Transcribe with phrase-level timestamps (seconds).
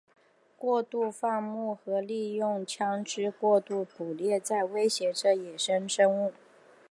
[0.57, 6.33] 过度放牧和利用枪枝过度捕猎在威胁着野生生物。